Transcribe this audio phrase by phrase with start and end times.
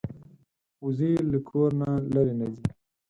[0.83, 2.65] وزې له کور نه لرې نه ځي